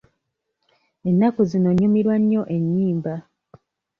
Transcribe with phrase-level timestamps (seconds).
[1.09, 3.15] Ennaku zino nnyumirwa nnyo ennyimba.